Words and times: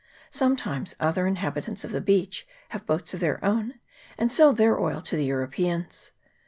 Sometimes 0.31 0.95
other 0.99 1.27
inhabitants 1.27 1.83
of 1.83 1.91
the 1.91 2.01
beach 2.01 2.47
have 2.69 2.87
boats 2.87 3.13
of 3.13 3.19
their 3.19 3.37
own, 3.45 3.75
and 4.17 4.31
sell 4.31 4.51
their 4.51 4.79
oil 4.79 4.99
to 5.01 5.15
the 5.15 5.25
Europeans. 5.25 6.11